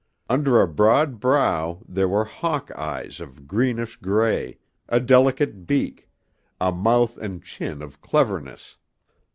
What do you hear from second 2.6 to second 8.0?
eyes of greenish gray, a delicate beak, a mouth and chin